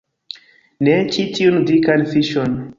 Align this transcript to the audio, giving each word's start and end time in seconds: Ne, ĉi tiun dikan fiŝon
Ne, 0.87 0.95
ĉi 1.17 1.27
tiun 1.37 1.63
dikan 1.71 2.09
fiŝon 2.15 2.61